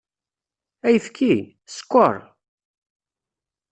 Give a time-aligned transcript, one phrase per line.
[0.87, 1.33] Ayefki?
[1.75, 2.15] Sskeṛ?